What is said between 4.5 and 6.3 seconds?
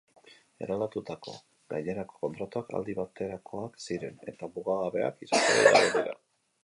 mugagabeak izatera igaro dira.